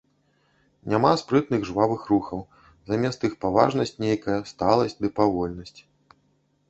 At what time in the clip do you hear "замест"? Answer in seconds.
2.93-3.27